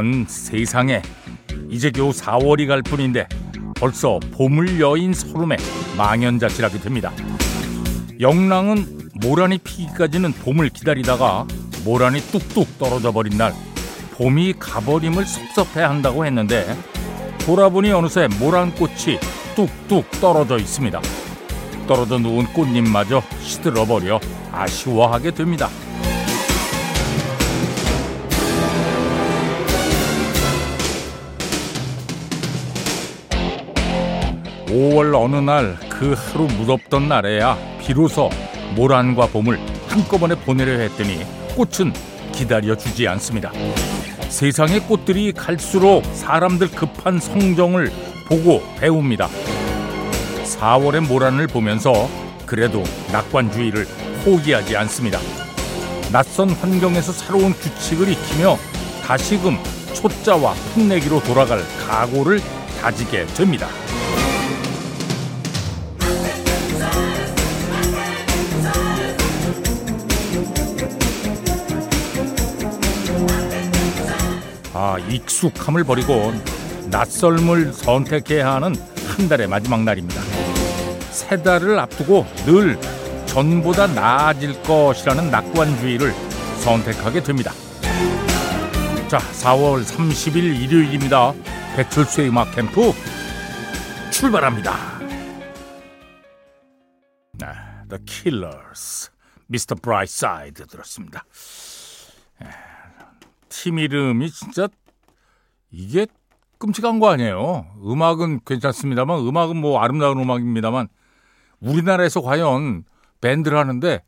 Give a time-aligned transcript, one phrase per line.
[0.00, 1.02] 전 세상에
[1.68, 3.28] 이제 겨우 4월이 갈 뿐인데
[3.74, 5.58] 벌써 봄을 여인 서름에
[5.98, 7.12] 망연자실하게 됩니다.
[8.18, 11.46] 영랑은 모란이 피기까지는 봄을 기다리다가
[11.84, 13.52] 모란이 뚝뚝 떨어져 버린 날
[14.12, 16.74] 봄이 가버림을 섭섭해 한다고 했는데
[17.40, 19.18] 돌아보니 어느새 모란꽃이
[19.54, 20.98] 뚝뚝 떨어져 있습니다.
[21.86, 24.18] 떨어져 누운 꽃잎마저 시들어버려
[24.50, 25.68] 아쉬워하게 됩니다.
[34.80, 38.30] 5월 어느 날 그 하루 무덥던 날에야 비로소
[38.74, 41.18] 모란과 봄을 한꺼번에 보내려 했더니
[41.54, 41.92] 꽃은
[42.32, 43.52] 기다려 주지 않습니다.
[44.30, 47.92] 세상의 꽃들이 갈수록 사람들 급한 성정을
[48.26, 49.28] 보고 배웁니다.
[50.44, 52.08] 4월의 모란을 보면서
[52.46, 53.86] 그래도 낙관주의를
[54.24, 55.18] 포기하지 않습니다.
[56.10, 58.56] 낯선 환경에서 새로운 규칙을 익히며
[59.04, 59.58] 다시금
[59.92, 62.40] 초자와 풋내기로 돌아갈 각오를
[62.80, 63.68] 다지게 됩니다.
[75.10, 76.32] 익숙함을 버리고
[76.90, 78.74] 낯설음을 선택해야 하는
[79.06, 80.20] 한 달의 마지막 날입니다.
[81.10, 82.78] 세 달을 앞두고 늘
[83.26, 86.12] 전보다 나아질 것이라는 낙관주의를
[86.62, 87.52] 선택하게 됩니다.
[89.08, 91.32] 자, 4월 30일 일요일입니다.
[91.76, 92.92] 배철수의 음악 캠프
[94.10, 95.00] 출발합니다.
[97.38, 97.46] 네,
[97.88, 99.10] The Killers,
[99.48, 99.76] Mr.
[99.80, 101.24] Brightside 들었습니다.
[103.48, 104.68] 팀 이름이 진짜
[105.70, 106.06] 이게
[106.58, 107.66] 끔찍한 거 아니에요.
[107.84, 110.88] 음악은 괜찮습니다만 음악은 뭐 아름다운 음악입니다만
[111.60, 112.84] 우리나라에서 과연
[113.20, 114.02] 밴드를 하는데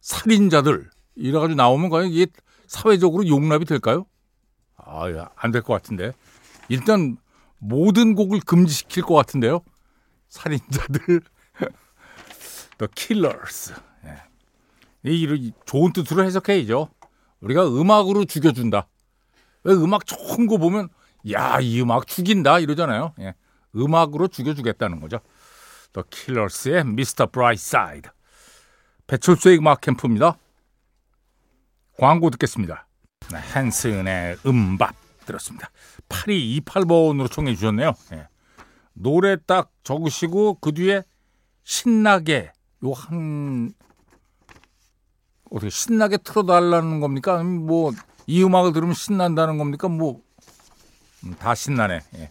[0.00, 2.26] 살인자들 이래가지고 나오면 과연 이게
[2.66, 4.06] 사회적으로 용납이 될까요?
[4.76, 5.04] 아,
[5.36, 6.12] 안 될 것 같은데.
[6.68, 7.16] 일단
[7.58, 9.60] 모든 곡을 금지시킬 것 같은데요.
[10.28, 11.20] 살인자들,
[12.78, 13.74] The Killers.
[14.04, 15.10] 예.
[15.10, 16.88] 이 좋은 뜻으로 해석해야죠.
[17.40, 18.86] 우리가 음악으로 죽여준다.
[19.64, 20.88] 왜 음악 좋은 거 보면
[21.32, 23.14] 야 이 음악 죽인다 이러잖아요.
[23.20, 23.34] 예.
[23.76, 25.20] 음악으로 죽여주겠다는 거죠.
[25.92, 27.26] The Killers의 Mr.
[27.26, 28.10] Brightside.
[29.06, 30.36] 배철수의 음악 캠프입니다.
[31.98, 32.86] 광고 듣겠습니다.
[33.32, 34.94] 네, 헨슨의 음밥
[35.26, 35.70] 들었습니다.
[36.08, 37.92] 8228번으로 청해 주셨네요.
[38.12, 38.28] 예.
[38.92, 41.02] 노래 딱 적으시고 그 뒤에
[41.64, 42.52] 신나게
[42.84, 43.72] 요 한
[45.50, 47.42] 어떻게 신나게 틀어달라는 겁니까?
[47.42, 49.88] 뭐이 음악을 들으면 신난다는 겁니까?
[49.88, 50.20] 뭐
[51.38, 52.00] 다 음, 신나네.
[52.16, 52.30] 예.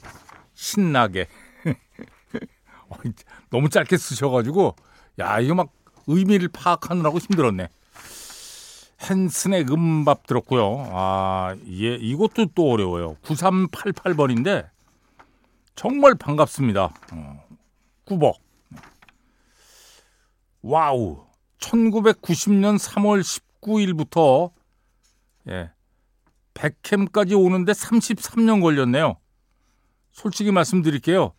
[0.53, 1.27] 신나게.
[3.49, 4.75] 너무 짧게 쓰셔가지고
[5.19, 5.69] 야 이거 막
[6.07, 7.69] 의미를 파악하느라고 힘들었네.
[8.99, 10.89] 헨슨의 음밥 들었고요.
[10.91, 13.15] 아, 예, 이것도 또 어려워요.
[13.23, 14.69] 9388번인데
[15.75, 16.91] 정말 반갑습니다.
[17.13, 17.47] 어,
[18.05, 18.39] 꾸벅.
[20.63, 21.25] 와우.
[21.59, 23.21] 1990년 3월
[23.61, 24.51] 19일부터
[25.49, 25.71] 예,
[26.61, 29.17] 백캠까지 오는데 33년 걸렸네요.
[30.11, 31.33] 솔직히 말씀드릴게요.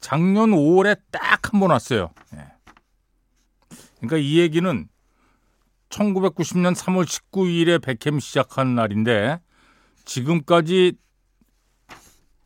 [0.00, 2.10] 작년 5월에 딱 한 번 왔어요.
[2.34, 2.48] 예.
[4.00, 4.88] 그러니까 이 얘기는
[5.88, 9.38] 1990년 3월 19일에 백캠 시작한 날인데
[10.04, 10.94] 지금까지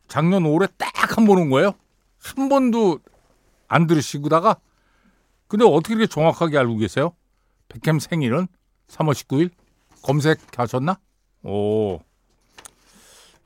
[0.08, 1.72] 작년 5월에 딱 한 번 온 거예요.
[2.18, 2.98] 한 번도
[3.68, 4.56] 안 들으시고다가
[5.46, 7.14] 근데 어떻게 이렇게 정확하게 알고 계세요?
[7.68, 8.46] 백캠 생일은
[8.88, 9.50] 3월 19일?
[10.02, 11.00] 검색하셨나?
[11.44, 12.00] 오.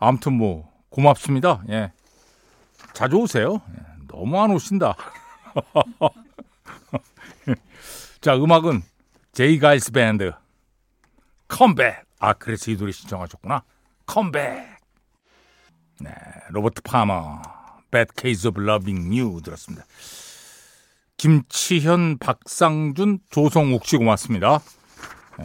[0.04, 1.62] 아무튼 뭐 고맙습니다.
[1.68, 1.92] 예.
[2.92, 3.62] 자주 오세요.
[3.70, 3.76] 예.
[4.08, 4.96] 너무 안 오신다.
[8.20, 8.82] 자, 음악은
[9.32, 10.32] 제이 가일스 밴드
[11.46, 12.04] Come Back.
[12.18, 13.62] 아, 그래서 이 노래 신청하셨구나.
[14.06, 14.66] Come Back.
[16.00, 16.10] 네,
[16.50, 17.40] 로버트 파머
[17.92, 19.86] Bad Case of Loving You 들었습니다.
[21.16, 24.56] 김치현, 박상준, 조성욱 씨 고맙습니다.
[25.38, 25.44] 에,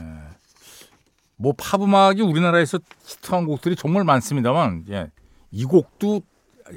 [1.37, 5.11] 뭐 팝음악이 우리나라에서 히트한 곡들이 정말 많습니다만 예,
[5.51, 6.21] 이 곡도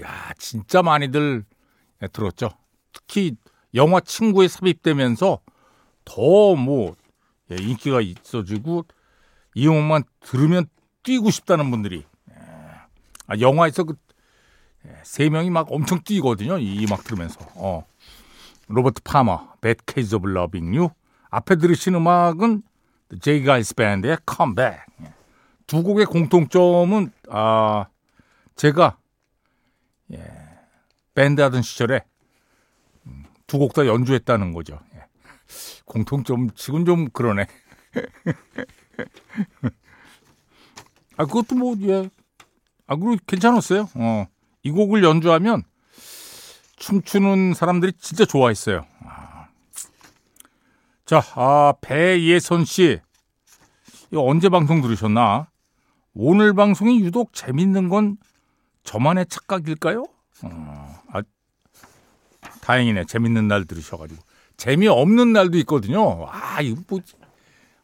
[0.02, 1.44] 야 진짜 많이들
[2.02, 2.50] 예, 들었죠.
[2.92, 3.36] 특히
[3.74, 5.40] 영화 친구에 삽입되면서
[6.04, 6.94] 더 뭐
[7.50, 8.84] 예, 인기가 있어지고
[9.54, 10.66] 이 음악만 들으면
[11.02, 12.34] 뛰고 싶다는 분들이 예,
[13.26, 16.58] 아, 영화에서 그세 예, 명이 막 엄청 뛰거든요.
[16.58, 17.40] 이 음악 들으면서.
[17.54, 17.84] 어.
[18.68, 20.90] 로버트 파머, Bad Case of Loving You.
[21.30, 22.62] 앞에 들으신 음악은
[23.20, 24.80] 제이 가일스 밴드의 Come Back.
[25.66, 27.86] 두 곡의 공통점은 아
[28.56, 28.96] 제가
[30.12, 30.24] 예,
[31.14, 32.04] 밴드 하던 시절에
[33.06, 34.80] 음, 두곡 다 연주했다는 거죠.
[34.94, 35.04] 예.
[35.84, 37.46] 공통점 지금 좀 그러네.
[41.16, 42.10] 아 그것도 뭐 예.
[42.86, 43.88] 아, 그리고 괜찮았어요.
[43.94, 44.26] 어,
[44.64, 45.62] 이 곡을 연주하면
[46.76, 48.84] 춤추는 사람들이 진짜 좋아했어요.
[49.04, 49.19] 아.
[51.10, 53.00] 자, 아, 배예선 씨.
[54.12, 55.50] 이거 언제 방송 들으셨나?
[56.14, 58.16] 오늘 방송이 유독 재밌는 건
[58.84, 60.04] 저만의 착각일까요?
[60.44, 61.22] 어, 아,
[62.60, 63.06] 다행이네.
[63.06, 64.22] 재밌는 날 들으셔가지고.
[64.56, 66.28] 재미없는 날도 있거든요.
[66.30, 67.00] 아, 이거 뭐,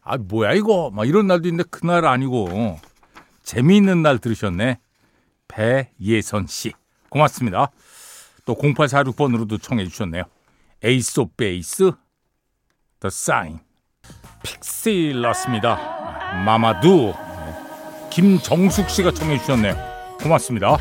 [0.03, 0.89] 아, 뭐야, 이거.
[0.93, 2.79] 막 이런 날도 있는데 그날 아니고.
[3.43, 4.79] 재미있는 날 들으셨네.
[5.49, 6.71] 배예선 씨.
[7.09, 7.71] 고맙습니다.
[8.45, 10.23] 또 0846번으로도 청해 주셨네요.
[10.81, 11.91] 에이스 오브 베이스,
[12.99, 13.59] The Sign.
[14.41, 15.75] 픽시 로트입니다.
[16.45, 17.13] Mama Do.
[18.09, 19.75] 김정숙 씨가 청해 주셨네요.
[20.19, 20.77] 고맙습니다.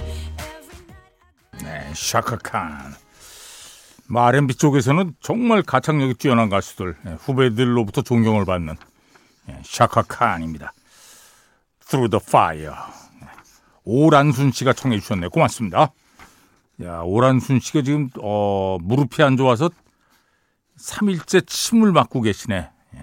[1.62, 2.94] 네, 샤카칸.
[4.08, 8.76] 뭐 R&B 쪽에서는 정말 가창력이 뛰어난 가수들, 네, 후배들로부터 존경을 받는
[9.46, 10.72] 네, 샤카칸입니다.
[11.86, 12.74] Through the Fire.
[13.20, 13.28] 네,
[13.84, 15.28] 오란순 씨가 청해 주셨네요.
[15.28, 15.92] 고맙습니다.
[16.82, 19.68] 야, 오란순 씨가 지금 어, 무릎이 안 좋아서
[20.78, 22.70] 3일째 침을 맞고 계시네.
[22.94, 23.00] 예.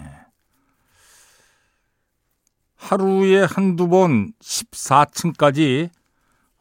[2.76, 5.90] 하루에 한두 번 14층까지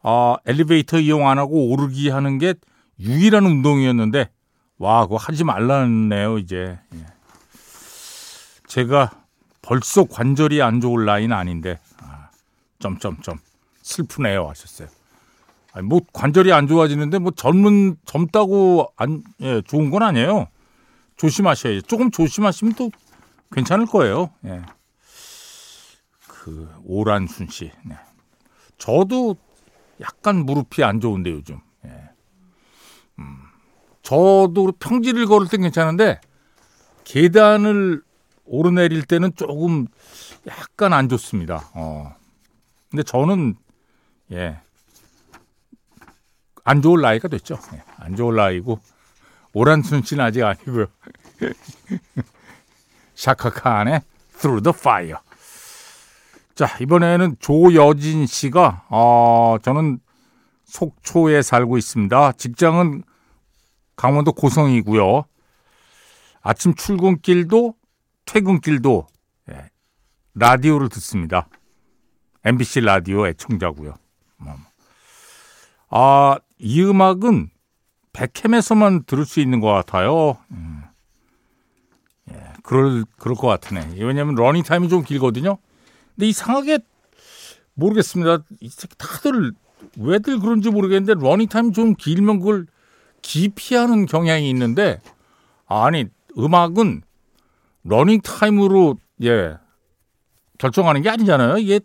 [0.01, 2.53] 어, 엘리베이터 이용 안 하고 오르기 하는 게
[2.99, 4.29] 유일한 운동이었는데
[4.77, 6.79] 와, 그거 하지 말라네요, 이제.
[6.93, 7.05] 예.
[8.67, 9.11] 제가
[9.61, 12.29] 벌써 관절이 안 좋을 나이는 아닌데 아,
[12.79, 13.37] 점점점
[13.81, 14.87] 슬프네요 하셨어요.
[15.73, 20.47] 아니, 뭐 관절이 안 좋아지는데 뭐 젊은 젊다고 안 예, 좋은 건 아니에요.
[21.17, 21.81] 조심하셔야죠.
[21.81, 22.91] 조금 조심하시면 또
[23.51, 24.31] 괜찮을 거예요.
[24.45, 24.61] 예.
[26.27, 27.71] 그 오란순 씨.
[27.85, 27.95] 네.
[28.77, 29.35] 저도
[30.01, 31.59] 약간 무릎이 안 좋은데 요즘.
[31.85, 32.09] 예.
[33.19, 33.37] 음.
[34.01, 36.19] 저도 평지를 걸을 땐 괜찮은데
[37.05, 38.01] 계단을
[38.45, 39.87] 오르내릴 때는 조금
[40.47, 41.69] 약간 안 좋습니다.
[41.73, 42.15] 어.
[42.89, 43.55] 근데 저는
[44.31, 44.59] 예.
[46.65, 47.57] 안 좋을 나이가 됐죠.
[47.73, 47.83] 예.
[47.97, 48.79] 안 좋을 나이고
[49.53, 50.87] 오란순 씨는 아직 아니고요.
[53.15, 54.01] 샤카칸의
[54.39, 55.19] Through the Fire.
[56.55, 59.99] 자, 이번에는 조여진 씨가, 어, 저는
[60.65, 62.33] 속초에 살고 있습니다.
[62.33, 63.03] 직장은
[63.95, 65.25] 강원도 고성이고요.
[66.41, 67.75] 아침 출근길도
[68.25, 69.07] 퇴근길도
[69.51, 69.69] 예,
[70.33, 71.47] 라디오를 듣습니다.
[72.43, 73.93] MBC 라디오 애청자고요.
[74.37, 74.55] 뭐.
[75.89, 77.49] 아, 이 음악은
[78.13, 80.37] 백캠에서만 들을 수 있는 것 같아요.
[80.51, 80.83] 음.
[82.31, 83.95] 예, 그럴, 그럴 것 같으네.
[83.97, 85.57] 왜냐면 러닝 타임이 좀 길거든요.
[86.15, 86.79] 근데 이상하게
[87.73, 88.43] 모르겠습니다.
[88.59, 89.51] 이 새끼 다들
[89.97, 92.67] 왜들 그런지 모르겠는데 러닝 타임 좀 길면 그걸
[93.21, 95.01] 기피하는 경향이 있는데
[95.65, 96.05] 아니
[96.37, 97.01] 음악은
[97.83, 99.57] 러닝 타임으로 예
[100.57, 101.57] 결정하는 게 아니잖아요.
[101.57, 101.79] 이게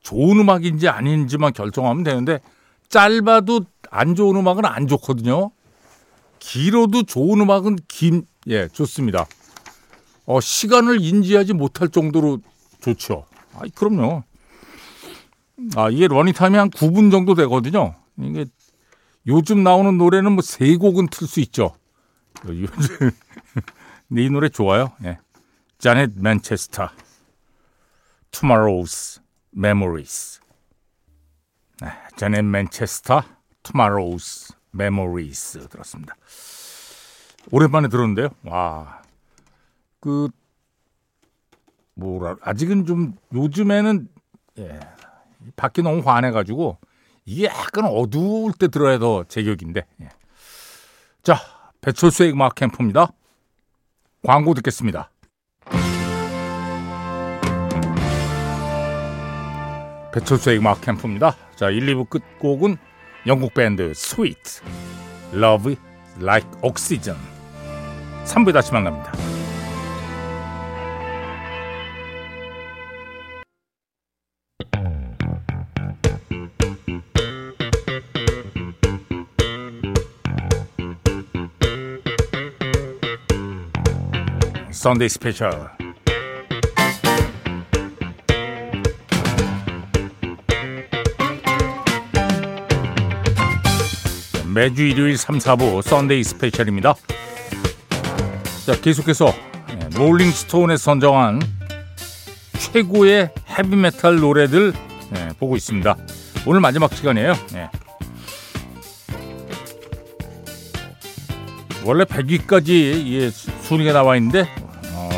[0.00, 2.40] 좋은 음악인지 아닌지만 결정하면 되는데
[2.88, 5.50] 짧아도 안 좋은 음악은 안 좋거든요.
[6.38, 9.26] 길어도 좋은 음악은 긴, 예, 좋습니다.
[10.26, 12.40] 어, 시간을 인지하지 못할 정도로
[12.80, 13.26] 좋죠.
[13.54, 14.24] 아, 그럼요.
[15.76, 17.94] 아, 이게 러닝타임이 한 9분 정도 되거든요.
[18.18, 18.46] 이게
[19.26, 21.74] 요즘 나오는 노래는 뭐 세 곡은 틀 수 있죠.
[22.46, 23.10] 요즘,
[24.16, 24.92] 이 노래 좋아요.
[25.04, 25.18] 예.
[25.78, 26.90] 자넷 맨체스터.
[28.30, 29.20] Tomorrow's
[29.56, 30.40] Memories.
[31.80, 33.22] 네, 자넷 맨체스터.
[33.62, 36.14] Tomorrow's Memories 들었습니다.
[37.50, 38.28] 오랜만에 들었는데요.
[38.44, 39.02] 와,
[40.00, 40.28] 그
[41.94, 44.08] 뭐라 아직은 좀 요즘에는
[44.58, 44.80] 예,
[45.56, 46.78] 밖이 너무 환해가지고
[47.24, 49.84] 이게 약간 어두울 때 들어야 더 제격인데.
[50.02, 50.08] 예.
[51.22, 51.36] 자,
[51.80, 53.12] 배철수의 음악 캠프입니다.
[54.24, 55.10] 광고 듣겠습니다.
[60.12, 61.36] 배철수의 음악 캠프입니다.
[61.54, 62.78] 자, 1, 2부 끝곡은
[63.26, 64.62] 영국 밴드 스위트
[65.34, 65.76] Love
[66.20, 67.18] Like Oxygen
[68.24, 69.12] 3부에 다시 만납니다.
[84.70, 85.70] 썬데이 스페셜
[94.58, 96.96] 매주 일요일 3, 4부 썬데이 스페셜입니다.
[98.66, 99.32] 자, 계속해서
[99.94, 101.40] 롤링스톤에 선정한
[102.54, 104.72] 최고의 헤비메탈 노래들
[105.12, 105.96] 네, 보고 있습니다.
[106.44, 107.34] 오늘 마지막 시간이에요.
[107.52, 107.70] 네.
[111.84, 113.30] 원래 100위까지
[113.62, 114.48] 순위가 나와 있는데
[114.92, 115.08] 어,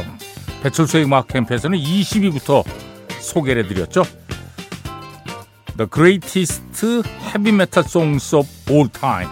[0.62, 2.62] 배철수의 음악 캠프에서는 20위부터
[3.20, 4.04] 소개를 해드렸죠.
[5.80, 9.30] The Greatest Heavy Metal Songs of All Time.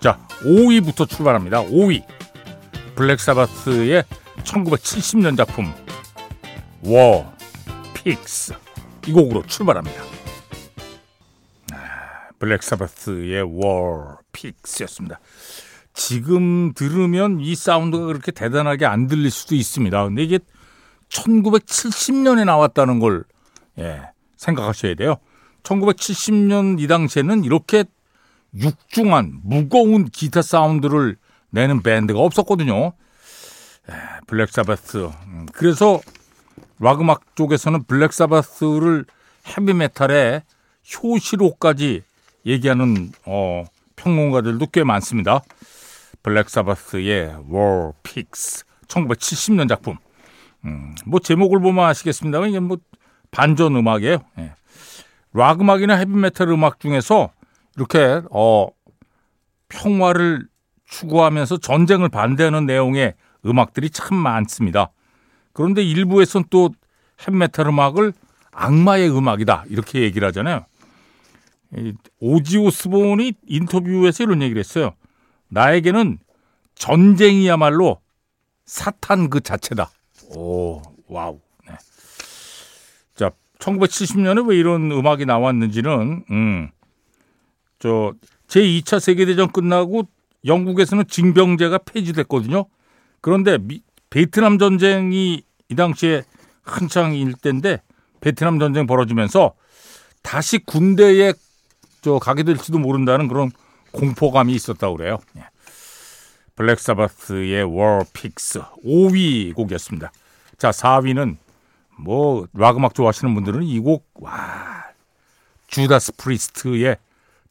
[0.00, 1.62] 자, 5위부터 출발합니다.
[1.64, 2.02] 5위.
[2.94, 4.04] 블랙 사바스의
[4.44, 5.70] 1970년 작품
[6.82, 7.30] War
[7.92, 8.54] Pigs
[9.06, 10.02] 이 곡으로 출발합니다.
[11.72, 15.20] 아, 블랙 사바스의 War Pigs였습니다.
[15.92, 20.02] 지금 들으면 이 사운드가 그렇게 대단하게 안 들릴 수도 있습니다.
[20.02, 20.38] 근데 이게
[21.10, 23.24] 1970년에 나왔다는 걸
[23.78, 24.00] 예,
[24.38, 25.18] 생각하셔야 돼요.
[25.62, 27.84] 1970년 이 당시에는 이렇게
[28.54, 31.16] 육중한 무거운 기타 사운드를
[31.50, 32.92] 내는 밴드가 없었거든요.
[34.26, 35.10] 블랙 사바스.
[35.26, 36.00] 음, 그래서
[36.78, 39.04] 락 음악 쪽에서는 블랙 사바스를
[39.46, 40.42] 헤비메탈의
[40.94, 42.02] 효시로까지
[42.46, 43.64] 얘기하는 어,
[43.96, 45.42] 평론가들도 꽤 많습니다.
[46.22, 49.96] 블랙 사바스의 War Pigs 1970년 작품.
[50.64, 52.78] 음, 뭐 제목을 보면 아시겠습니다만 이게 뭐
[53.30, 54.18] 반전 음악이에요.
[54.38, 54.52] 예.
[55.34, 57.30] 락 음악이나 헤비메탈 음악 중에서
[57.76, 58.68] 이렇게 어
[59.68, 60.46] 평화를
[60.86, 63.14] 추구하면서 전쟁을 반대하는 내용의
[63.46, 64.90] 음악들이 참 많습니다.
[65.52, 66.70] 그런데 일부에서는 또
[67.20, 68.12] 헤비메탈 음악을
[68.52, 70.66] 악마의 음악이다 이렇게 얘기를 하잖아요.
[72.20, 74.92] 오지 오스본이 인터뷰에서 이런 얘기를 했어요.
[75.48, 76.18] 나에게는
[76.74, 78.00] 전쟁이야말로
[78.66, 79.90] 사탄 그 자체다.
[80.34, 81.40] 오, 와우.
[83.62, 83.68] 네.
[83.68, 86.70] 자, 1970년에 왜 이런 음악이 나왔는지는, 음,
[87.78, 88.12] 저,
[88.48, 90.08] 제2차 세계 대전 끝나고
[90.44, 92.66] 영국에서는 징병제가 폐지됐거든요.
[93.20, 96.22] 그런데 미, 베트남 전쟁이 이 당시에
[96.62, 97.80] 한창일 때인데
[98.20, 99.54] 베트남 전쟁 벌어지면서
[100.22, 101.32] 다시 군대에
[102.02, 103.50] 저 가게 될지도 모른다는 그런
[103.92, 105.18] 공포감이 있었다고 그래요.
[105.36, 105.44] 예.
[106.54, 110.12] 블랙 사바스의 War Pigs 5위 곡이었습니다.
[110.58, 111.36] 자, 4위는
[112.02, 114.84] 뭐 락 음악 좋아하시는 분들은 이 곡 와.
[115.68, 116.96] 주다스 프리스트의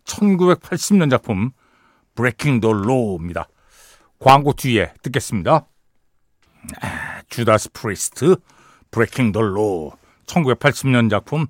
[0.06, 1.52] 1980년 작품
[2.16, 3.48] Breaking the Law입니다.
[4.20, 5.66] 광고 뒤에 듣겠습니다.
[6.82, 8.36] 아, 주다스 프리스트
[8.92, 9.92] Breaking the Law
[10.28, 11.48] 1980년 작품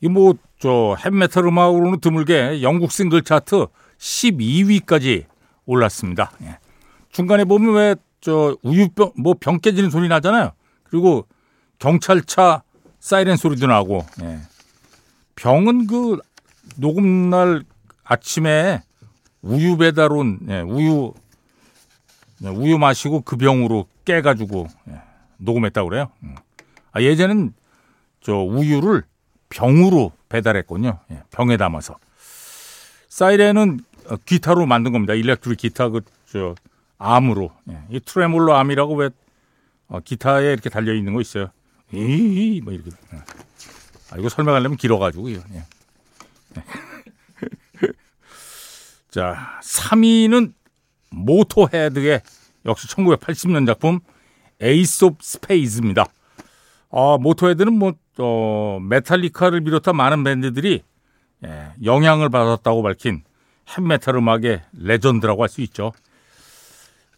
[0.00, 3.66] 이 뭐 저 헤비메탈 음악으로는 드물게 영국 싱글 차트
[3.98, 5.26] 12위까지
[5.66, 6.32] 올랐습니다.
[6.42, 6.58] 예.
[7.10, 10.52] 중간에 보면 왜 저 우유병 뭐 병 깨지는 소리 나잖아요.
[10.84, 11.26] 그리고
[11.78, 12.62] 경찰차
[13.00, 14.40] 사이렌 소리도 나고 예.
[15.36, 16.18] 병은 그
[16.76, 17.64] 녹음날
[18.04, 18.82] 아침에
[19.42, 21.12] 우유 배달 온 예, 우유
[22.42, 25.00] 예, 우유 마시고 그 병으로 깨가지고 예,
[25.38, 26.10] 녹음했다고 그래요.
[26.22, 26.34] 음.
[26.92, 27.54] 아, 예전엔
[28.20, 29.04] 저 우유를
[29.48, 30.98] 병으로 배달했군요.
[31.12, 31.96] 예, 병에 담아서.
[33.08, 35.14] 사이렌은 어, 기타로 만든 겁니다.
[35.14, 36.54] 일렉트릭 기타 그 저
[36.98, 37.50] 암으로.
[37.70, 39.10] 예, 이 트레몰로 암이라고 왜
[39.88, 41.48] 어, 기타에 이렇게 달려 있는 거 있어요.
[41.92, 42.90] 이 뭐 이렇게.
[43.14, 43.18] 예.
[44.10, 45.42] 아, 이거 설명하려면 길어가지고요.
[45.54, 45.64] 예.
[49.10, 50.52] 자, 3위는
[51.10, 52.20] 모토헤드의
[52.66, 54.00] 역시 1980년 작품
[54.60, 56.06] Ace of Spades입니다.
[56.88, 60.82] 어, 모토헤드는 뭐 어, 메탈리카를 비롯한 많은 밴드들이
[61.44, 63.22] 예, 영향을 받았다고 밝힌
[63.68, 65.92] 헤비메탈 음악의 레전드라고 할 수 있죠.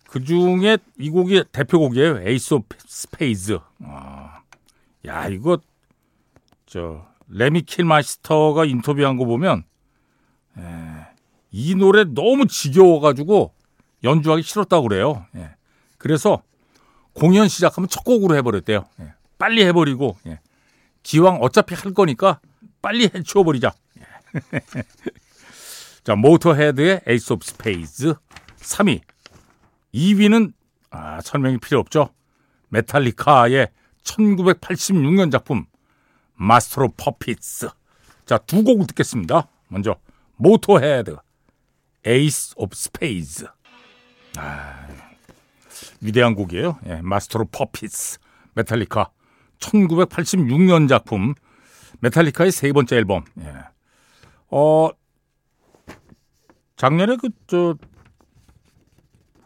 [0.09, 2.27] 그 중에 이 곡이 대표곡이에요.
[2.27, 3.59] Ace of Spades.
[3.85, 4.41] 아,
[5.09, 5.59] 야, 이거,
[6.67, 9.65] 저, 레미 킬미스터가 인터뷰한 거 보면,
[10.59, 10.63] 에,
[11.51, 13.55] 이 노래 너무 지겨워가지고
[14.05, 15.27] 연주하기 싫었다고 그래요.
[15.35, 15.55] 예.
[15.97, 16.43] 그래서
[17.15, 18.85] 공연 시작하면 첫 곡으로 해버렸대요.
[19.01, 19.15] 예.
[19.39, 20.41] 빨리 해버리고, 예.
[21.03, 22.41] 기왕 어차피 할 거니까
[22.83, 23.73] 빨리 해치워버리자.
[23.99, 24.61] 예.
[26.05, 28.15] 자, 모터헤드의 Ace of Spades
[28.59, 29.01] 3위.
[29.95, 30.53] 2위는
[30.91, 32.11] 아, 설명이 필요 없죠.
[32.69, 33.69] 메탈리카의
[34.09, 35.67] 1986년 작품
[36.35, 37.69] Master of Puppets.
[38.25, 39.49] 자, 두 곡을 듣겠습니다.
[39.69, 39.97] 먼저
[40.37, 41.17] 모터헤드
[42.05, 43.47] Ace of Spades.
[44.37, 44.87] 아,
[46.01, 46.79] 위대한 곡이에요.
[46.87, 48.19] 예, Master of Puppets.
[48.55, 49.11] 메탈리카
[49.59, 51.35] 1986년 작품
[52.01, 53.25] 메탈리카의 세 번째 앨범.
[53.41, 53.53] 예.
[54.51, 54.91] 어
[56.77, 57.77] 작년에 그 저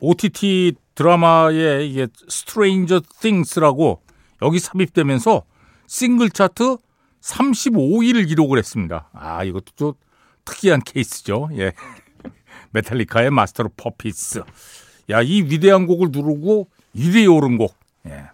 [0.02, 4.02] OTT 드라마에 이게 Stranger Things라고
[4.42, 5.44] 여기 삽입되면서
[5.86, 6.76] 싱글 차트
[7.20, 9.08] 35위를 기록을 했습니다.
[9.12, 9.92] 아, 이것도 좀
[10.44, 11.48] 특이한 케이스죠.
[11.54, 11.72] 예.
[12.72, 14.42] 메탈리카의 Master of Puppets.
[15.10, 17.76] 야, 이 위대한 곡을 누르고 1위에 오른 곡.
[18.06, 18.24] 예.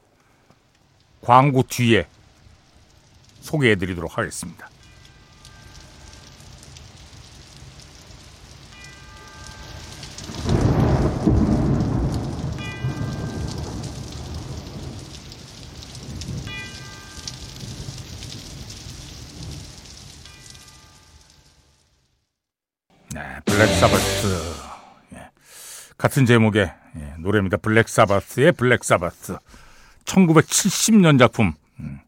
[1.21, 2.07] 광고 뒤에
[3.41, 4.69] 소개해 드리도록 하겠습니다.
[26.09, 27.59] 같은 제목의 예, 노래입니다.
[27.59, 29.37] 블랙 사바스의 블랙 사바스.
[30.07, 31.53] 1970년 작품.
[31.81, 32.01] 음.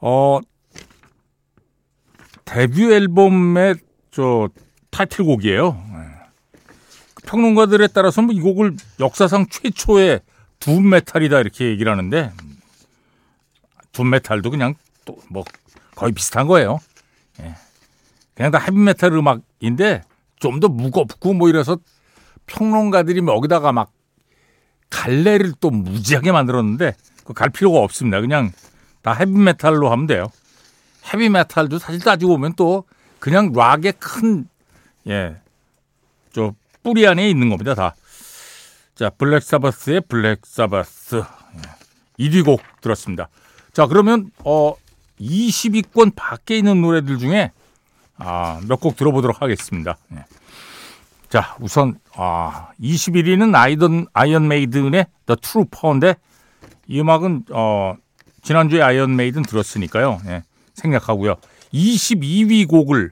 [0.00, 0.38] 어,
[2.44, 3.76] 데뷔 앨범의
[4.10, 4.50] 저
[4.90, 5.82] 타이틀곡이에요.
[5.94, 7.24] 예.
[7.26, 10.20] 평론가들에 따라서 뭐 이 곡을 역사상 최초의
[10.60, 12.32] doom metal이다 이렇게 얘기를 하는데
[13.92, 14.74] doom metal도 그냥
[15.06, 15.42] 또 뭐
[15.96, 16.80] 거의 비슷한 거예요.
[17.40, 17.54] 예.
[18.34, 20.02] 그냥 다 헤비 메탈 음악인데
[20.38, 21.78] 좀 더 무겁고 뭐 이래서
[22.46, 23.90] 평론가들이 여기다가 막
[24.90, 28.20] 갈래를 또 무지하게 만들었는데 그럴 필요가 없습니다.
[28.20, 28.52] 그냥
[29.02, 30.30] 다 헤비메탈로 하면 돼요.
[31.12, 32.84] 헤비메탈도 사실 따지고 보면 또
[33.18, 34.48] 그냥 락의 큰,
[35.08, 35.36] 예,
[36.32, 37.94] 저 뿌리 안에 있는 겁니다, 다.
[38.94, 41.22] 자, 블랙 사바스의 블랙 사바스.
[42.18, 43.28] 1위 예, 곡 들었습니다.
[43.72, 44.74] 자, 그러면, 어,
[45.20, 47.52] 20위권 밖에 있는 노래들 중에
[48.16, 49.96] 아, 몇 곡 들어보도록 하겠습니다.
[50.12, 50.24] 예.
[51.34, 56.14] 자, 우선 아, 21위는 아이던 아이언 메이든의 The Trooper인데
[56.86, 57.96] 이 음악은 어,
[58.42, 60.20] 지난주에 아이언 메이든 들었으니까요.
[60.26, 61.34] 예, 생략하고요.
[61.72, 63.10] 22위 곡을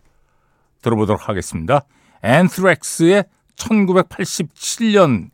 [0.82, 1.80] 들어보도록 하겠습니다.
[2.22, 3.24] 앤스렉스의
[3.56, 5.30] 1987년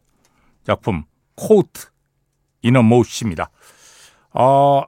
[0.65, 1.05] 작품
[1.35, 1.89] Caught
[2.63, 3.51] in a Mosh입니다.
[4.33, 4.85] 어,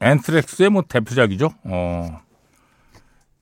[0.00, 1.50] 앤스렉스의 뭐 대표작이죠.
[1.64, 2.20] 어,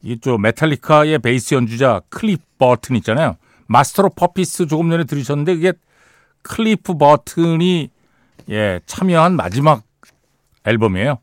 [0.02, 3.36] 이쪽 메탈리카의 베이스 연주자 클리프 버튼 있잖아요.
[3.66, 5.72] Master of Puppets 조금 전에 들으셨는데 그게
[6.42, 7.90] 클리프 버튼이
[8.50, 9.84] 예, 참여한 마지막
[10.64, 11.18] 앨범이에요.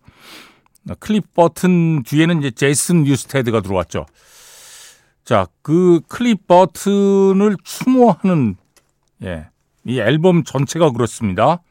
[0.99, 4.05] 클리프 버튼 뒤에는 이제 제이슨 뉴스테드가 들어왔죠.
[5.23, 8.55] 자, 그 클리프 버튼을 추모하는
[9.23, 9.49] 예,
[9.85, 11.61] 이 앨범 전체가 그렇습니다.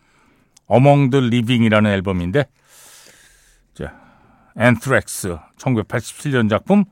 [0.67, 2.45] Among the Living이라는 앨범인데
[3.75, 3.99] 자,
[4.57, 6.85] 앤스렉스 1987년 작품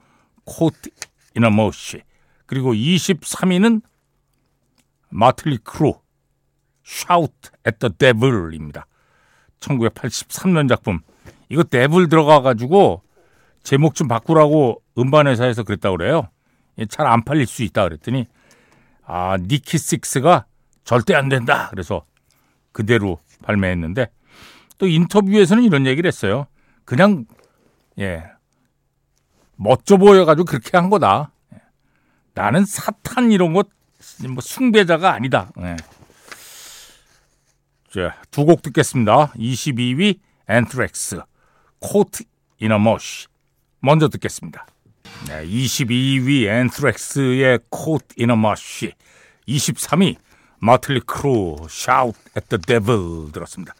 [0.44, 0.90] Caught
[1.36, 2.02] in a Mosh
[2.46, 3.82] 그리고 23위는
[5.10, 5.94] 마틀리 크루
[6.84, 8.86] Shout at the Devil입니다.
[9.60, 11.00] 1983년 작품.
[11.48, 13.02] 이거 Devil 들어가 가지고
[13.62, 16.28] 제목 좀 바꾸라고 음반 회사에서 그랬다고 그래요.
[16.88, 18.26] 잘 안 팔릴 수 있다 그랬더니
[19.04, 20.46] 아 니키 식스가
[20.84, 21.68] 절대 안 된다.
[21.70, 22.04] 그래서
[22.72, 24.08] 그대로 발매했는데
[24.78, 26.46] 또 인터뷰에서는 이런 얘기를 했어요.
[26.84, 27.24] 그냥
[27.98, 28.24] 예
[29.56, 31.32] 멋져 보여 가지고 그렇게 한 거다.
[32.36, 33.68] 나는 사탄 이런 것,
[34.28, 35.50] 뭐 숭배자가 아니다.
[35.56, 35.74] 네.
[37.90, 39.32] 자, 두곡 듣겠습니다.
[39.32, 41.22] 22위 앤스렉스,
[41.78, 42.24] Caught
[42.60, 43.26] in a Mosh.
[43.80, 44.66] 먼저 듣겠습니다.
[45.28, 48.92] 네, 22위 앤스렉스의 Caught in a Mosh.
[49.48, 50.16] 23위
[50.58, 51.56] 마틀리 크루,
[52.36, 53.74] at the Devil 들었습니다.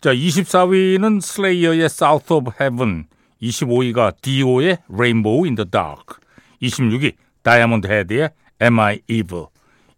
[0.00, 3.06] 자, 24위는 슬레이어의 South of Heaven,
[3.42, 6.20] 25위가 디오의 Rainbow in the Dark,
[6.62, 8.30] 26위 다이아몬드 헤드의
[8.60, 9.46] Am I Evil,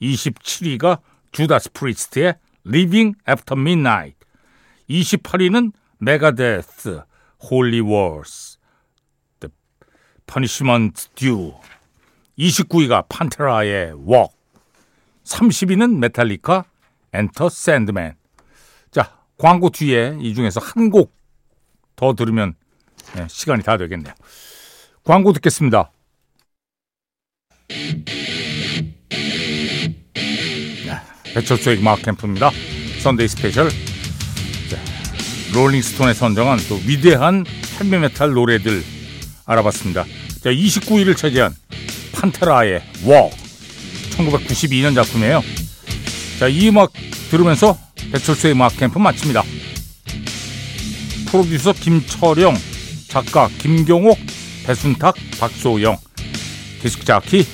[0.02, 1.00] 27위가
[1.32, 2.35] 주다스 프리스트의
[2.66, 4.18] Living After Midnight,
[4.90, 7.02] 28위는 메가데스
[7.50, 8.59] Holy Wars,
[9.40, 9.50] The
[10.26, 11.52] Punishment Due,
[12.38, 14.35] 29위가 판테라의 Walk,
[15.24, 16.64] 30위는 메탈리카
[17.14, 18.14] Enter Sandman.
[18.90, 21.16] 자, 광고 뒤에 이 중에서 한 곡
[21.96, 22.54] 더 들으면
[23.14, 24.12] 네, 시간이 다 되겠네요.
[25.02, 25.90] 광고 듣겠습니다.
[31.37, 32.51] 배철수의 음악 캠프입니다.
[33.02, 33.68] Sunday Special.
[33.68, 34.79] 자,
[35.53, 37.44] 롤링스톤에 선정한 또 위대한
[37.79, 38.83] 헤비메탈 노래들
[39.44, 40.05] 알아봤습니다.
[40.42, 41.55] 자, 29위를 차지한
[42.12, 43.31] 판테라의 워
[44.12, 45.42] 1992년 작품이에요.
[46.38, 46.92] 자, 이 음악
[47.31, 47.79] 들으면서
[48.12, 49.42] 배철수의 음악 캠프 마칩니다.
[51.27, 52.57] 프로듀서 김철영,
[53.09, 54.18] 작가 김경옥,
[54.64, 55.99] 배순탁, 박소영,
[56.81, 57.46] 디스크 자키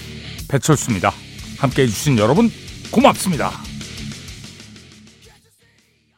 [0.48, 1.12] 배철수입니다.
[1.58, 2.48] 함께 해주신 여러분
[2.92, 3.71] 고맙습니다.